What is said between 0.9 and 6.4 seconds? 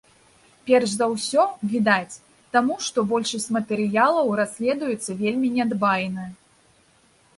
за ўсё, відаць, таму, што большасць матэрыялаў расследуецца вельмі нядбайна.